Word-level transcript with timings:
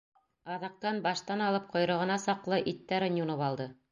Аҙаҡтан 0.53 1.01
баштан 1.07 1.43
алып 1.49 1.69
ҡойроғона 1.75 2.17
саҡлы 2.25 2.61
иттәрен 2.75 3.23
юнып 3.23 3.47
алды. 3.51 3.71